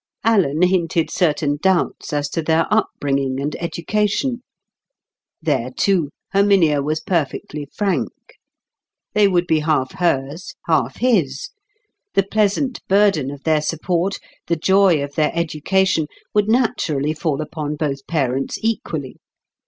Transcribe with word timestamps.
Alan 0.23 0.63
hinted 0.63 1.11
certain 1.11 1.57
doubts 1.61 2.11
as 2.11 2.27
to 2.29 2.41
their 2.41 2.65
up 2.73 2.89
bringing 2.99 3.39
and 3.39 3.55
education. 3.59 4.41
There, 5.43 5.69
too, 5.69 6.09
Herminia 6.33 6.81
was 6.81 7.01
perfectly 7.01 7.67
frank. 7.71 8.09
They 9.13 9.27
would 9.27 9.45
be 9.45 9.59
half 9.59 9.91
hers, 9.99 10.55
half 10.65 10.95
his; 10.97 11.51
the 12.15 12.23
pleasant 12.23 12.79
burden 12.87 13.29
of 13.29 13.43
their 13.43 13.61
support, 13.61 14.17
the 14.47 14.55
joy 14.55 15.03
of 15.03 15.13
their 15.13 15.29
education, 15.35 16.07
would 16.33 16.49
naturally 16.49 17.13
fall 17.13 17.39
upon 17.39 17.75
both 17.75 18.07
parents 18.07 18.57
equally. 18.63 19.17